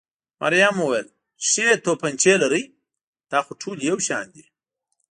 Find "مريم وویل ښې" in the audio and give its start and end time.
0.41-1.67